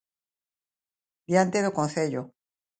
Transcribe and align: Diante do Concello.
Diante 1.31 1.59
do 1.65 1.75
Concello. 1.77 2.23